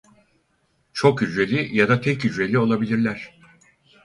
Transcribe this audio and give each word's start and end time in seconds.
Çok 0.93 1.21
hücreli 1.21 1.77
ya 1.77 1.87
da 1.89 2.01
tek 2.01 2.23
hücreli 2.23 2.59
olabilirler. 2.59 3.39